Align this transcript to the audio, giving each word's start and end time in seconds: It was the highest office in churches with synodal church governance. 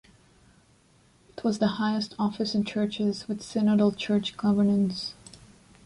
It 1.29 1.43
was 1.43 1.59
the 1.59 1.67
highest 1.77 2.15
office 2.17 2.55
in 2.55 2.63
churches 2.63 3.27
with 3.27 3.41
synodal 3.43 3.95
church 3.95 4.35
governance. 4.35 5.13